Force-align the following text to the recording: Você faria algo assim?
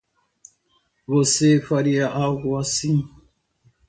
Você 1.05 1.61
faria 1.61 2.07
algo 2.09 2.57
assim? 2.57 3.07